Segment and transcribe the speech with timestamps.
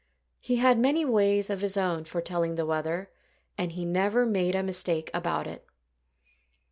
[0.39, 3.11] He had many ways of his own for telling the weather;
[3.55, 5.63] and he never made a mistake about it.